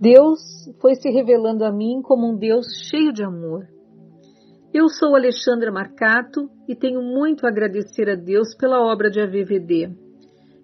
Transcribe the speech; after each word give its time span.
Deus 0.00 0.40
foi 0.78 0.94
se 0.94 1.08
revelando 1.08 1.64
a 1.64 1.72
mim 1.72 2.02
como 2.02 2.30
um 2.30 2.36
Deus 2.36 2.66
cheio 2.90 3.12
de 3.12 3.24
amor. 3.24 3.66
Eu 4.72 4.90
sou 4.90 5.16
Alexandra 5.16 5.72
Marcato 5.72 6.50
e 6.68 6.74
tenho 6.74 7.00
muito 7.00 7.46
a 7.46 7.48
agradecer 7.48 8.10
a 8.10 8.14
Deus 8.14 8.54
pela 8.54 8.78
obra 8.78 9.10
de 9.10 9.20
AVVD. 9.20 9.90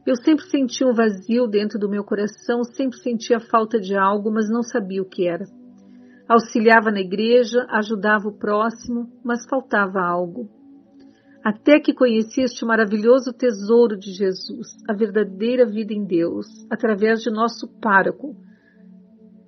Eu 0.07 0.17
sempre 0.17 0.45
senti 0.51 0.85
um 0.85 0.93
vazio 0.93 1.47
dentro 1.47 1.79
do 1.79 1.89
meu 1.89 2.05
coração, 2.05 2.63
sempre 2.63 2.99
sentia 2.99 3.41
falta 3.41 3.81
de 3.81 3.97
algo, 3.97 4.31
mas 4.31 4.51
não 4.51 4.63
sabia 4.63 5.01
o 5.01 5.09
que 5.09 5.27
era. 5.27 5.47
Auxiliava 6.29 6.91
na 6.91 7.01
igreja, 7.01 7.65
ajudava 7.71 8.29
o 8.29 8.37
próximo, 8.37 9.09
mas 9.25 9.47
faltava 9.49 10.01
algo. 10.01 10.51
Até 11.43 11.81
que 11.81 11.95
conheci 11.95 12.43
este 12.43 12.67
maravilhoso 12.67 13.33
tesouro 13.33 13.99
de 13.99 14.13
Jesus, 14.13 14.77
a 14.87 14.93
verdadeira 14.93 15.65
vida 15.65 15.95
em 15.95 16.05
Deus, 16.05 16.47
através 16.71 17.23
de 17.23 17.31
nosso 17.31 17.67
pároco, 17.81 18.37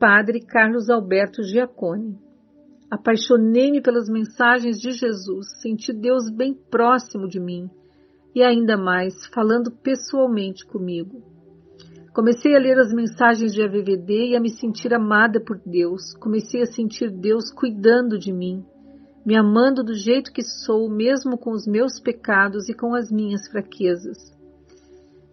Padre 0.07 0.41
Carlos 0.41 0.91
Alberto 0.91 1.43
Giacone. 1.43 2.19
Apaixonei-me 2.91 3.81
pelas 3.81 4.07
mensagens 4.07 4.79
de 4.79 4.93
Jesus, 4.93 5.47
senti 5.63 5.95
Deus 5.95 6.29
bem 6.29 6.53
próximo 6.53 7.27
de 7.27 7.41
mim 7.41 7.71
e 8.35 8.43
ainda 8.43 8.77
mais 8.77 9.15
falando 9.29 9.71
pessoalmente 9.71 10.67
comigo. 10.67 11.23
Comecei 12.13 12.55
a 12.55 12.59
ler 12.59 12.79
as 12.79 12.93
mensagens 12.93 13.55
de 13.55 13.63
AVVD 13.63 14.33
e 14.33 14.37
a 14.37 14.41
me 14.41 14.51
sentir 14.51 14.93
amada 14.93 15.41
por 15.41 15.59
Deus. 15.65 16.15
Comecei 16.21 16.61
a 16.61 16.67
sentir 16.67 17.11
Deus 17.11 17.51
cuidando 17.51 18.19
de 18.19 18.31
mim, 18.31 18.63
me 19.25 19.35
amando 19.35 19.83
do 19.83 19.95
jeito 19.95 20.35
que 20.35 20.43
sou, 20.43 20.91
mesmo 20.91 21.39
com 21.39 21.53
os 21.53 21.67
meus 21.67 21.99
pecados 21.99 22.69
e 22.69 22.75
com 22.75 22.95
as 22.95 23.11
minhas 23.11 23.49
fraquezas. 23.49 24.34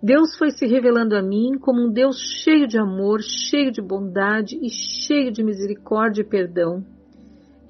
Deus 0.02 0.36
foi 0.38 0.52
se 0.52 0.66
revelando 0.66 1.16
a 1.16 1.22
mim 1.22 1.58
como 1.60 1.82
um 1.82 1.92
Deus 1.92 2.18
cheio 2.44 2.68
de 2.68 2.78
amor, 2.78 3.22
cheio 3.22 3.72
de 3.72 3.82
bondade 3.82 4.58
e 4.62 4.70
cheio 4.70 5.32
de 5.32 5.44
misericórdia 5.44 6.22
e 6.22 6.26
perdão 6.26 6.84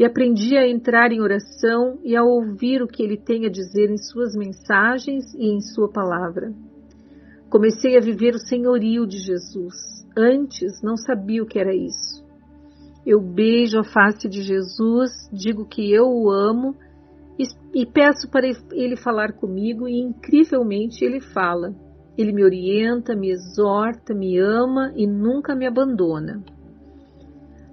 e 0.01 0.03
aprendi 0.03 0.57
a 0.57 0.67
entrar 0.67 1.11
em 1.11 1.21
oração 1.21 1.99
e 2.03 2.15
a 2.15 2.23
ouvir 2.23 2.81
o 2.81 2.87
que 2.87 3.03
ele 3.03 3.17
tem 3.17 3.45
a 3.45 3.52
dizer 3.52 3.87
em 3.87 3.99
suas 3.99 4.33
mensagens 4.35 5.31
e 5.35 5.45
em 5.45 5.61
sua 5.61 5.91
palavra. 5.91 6.52
Comecei 7.52 7.95
a 7.95 8.02
viver 8.02 8.33
o 8.33 8.39
senhorio 8.39 9.05
de 9.05 9.19
Jesus. 9.19 9.75
Antes 10.17 10.81
não 10.81 10.97
sabia 10.97 11.43
o 11.43 11.45
que 11.45 11.59
era 11.59 11.71
isso. 11.75 12.25
Eu 13.05 13.21
beijo 13.21 13.77
a 13.77 13.83
face 13.83 14.27
de 14.27 14.41
Jesus, 14.41 15.11
digo 15.31 15.67
que 15.67 15.93
eu 15.93 16.07
o 16.07 16.31
amo 16.31 16.75
e, 17.75 17.85
peço 17.85 18.27
para 18.27 18.47
ele 18.71 18.95
falar 18.95 19.33
comigo 19.33 19.87
e 19.87 20.02
incrivelmente 20.02 21.05
ele 21.05 21.21
fala. 21.21 21.75
Ele 22.22 22.33
me 22.33 22.44
orienta, 22.44 23.16
me 23.16 23.31
exorta, 23.31 24.14
me 24.14 24.38
ama 24.38 24.94
e 24.95 25.08
nunca 25.08 25.55
me 25.55 25.66
abandona. 25.66 26.44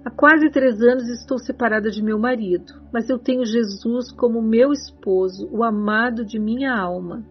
Há 0.03 0.09
quase 0.09 0.49
três 0.49 0.81
anos 0.81 1.07
estou 1.09 1.37
separada 1.37 1.89
de 1.89 2.01
meu 2.01 2.17
marido, 2.17 2.73
mas 2.91 3.09
eu 3.09 3.19
tenho 3.19 3.45
Jesus 3.45 4.11
como 4.11 4.41
meu 4.41 4.71
esposo, 4.71 5.47
o 5.51 5.63
amado 5.63 6.25
de 6.25 6.39
minha 6.39 6.73
alma. 6.73 7.23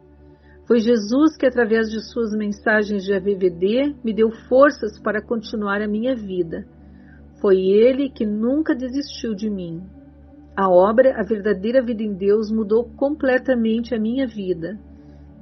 Foi 0.66 0.78
Jesus 0.78 1.34
que, 1.36 1.46
através 1.46 1.90
de 1.90 1.98
suas 1.98 2.30
mensagens 2.36 3.02
de 3.02 3.14
AVVD, 3.14 3.96
me 4.04 4.12
deu 4.12 4.30
forças 4.48 5.00
para 5.00 5.22
continuar 5.22 5.80
a 5.80 5.88
minha 5.88 6.14
vida. 6.14 6.66
Foi 7.40 7.56
Ele 7.56 8.10
que 8.10 8.26
nunca 8.26 8.74
desistiu 8.74 9.34
de 9.34 9.48
mim. 9.48 9.82
A 10.54 10.68
obra 10.68 11.18
A 11.18 11.22
Verdadeira 11.22 11.82
Vida 11.82 12.02
em 12.02 12.12
Deus 12.12 12.50
mudou 12.50 12.84
completamente 12.84 13.94
a 13.94 13.98
minha 13.98 14.26
vida. 14.26 14.78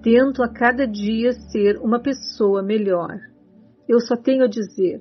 Tento 0.06 0.40
a 0.40 0.48
cada 0.48 0.86
dia 0.86 1.32
ser 1.32 1.78
uma 1.78 1.98
pessoa 1.98 2.62
melhor. 2.62 3.18
Eu 3.88 3.98
só 3.98 4.16
tenho 4.16 4.44
a 4.44 4.46
dizer: 4.46 5.00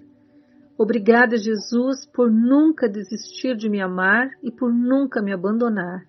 Obrigada, 0.75 1.37
Jesus, 1.37 2.09
por 2.11 2.31
nunca 2.31 2.89
desistir 2.89 3.55
de 3.55 3.69
me 3.69 3.79
amar 3.79 4.27
e 4.41 4.51
por 4.51 4.73
nunca 4.73 5.21
me 5.21 5.31
abandonar. 5.31 6.01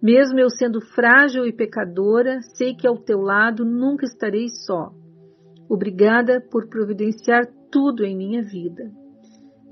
Mesmo 0.00 0.38
eu 0.38 0.48
sendo 0.48 0.80
frágil 0.80 1.44
e 1.44 1.52
pecadora, 1.52 2.38
sei 2.56 2.72
que 2.72 2.86
ao 2.86 2.98
teu 2.98 3.20
lado 3.20 3.64
nunca 3.64 4.06
estarei 4.06 4.46
só. 4.48 4.92
Obrigada 5.68 6.40
por 6.40 6.68
providenciar 6.68 7.48
tudo 7.68 8.04
em 8.04 8.16
minha 8.16 8.44
vida. 8.44 8.92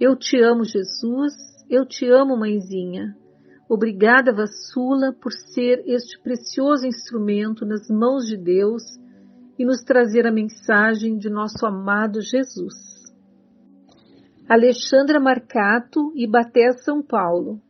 Eu 0.00 0.16
te 0.16 0.36
amo, 0.36 0.64
Jesus, 0.64 1.32
eu 1.70 1.86
te 1.86 2.10
amo, 2.10 2.36
mãezinha. 2.36 3.16
Obrigada, 3.68 4.32
Vassula, 4.32 5.12
por 5.12 5.30
ser 5.32 5.82
este 5.86 6.18
precioso 6.22 6.86
instrumento 6.86 7.66
nas 7.66 7.88
mãos 7.88 8.24
de 8.24 8.36
Deus 8.36 8.82
e 9.58 9.64
nos 9.64 9.82
trazer 9.82 10.26
a 10.26 10.32
mensagem 10.32 11.18
de 11.18 11.28
nosso 11.28 11.66
amado 11.66 12.22
Jesus. 12.22 12.74
Alexandra 14.48 15.20
Marcato, 15.20 16.12
Ibaté, 16.16 16.72
São 16.72 17.02
Paulo, 17.02 17.60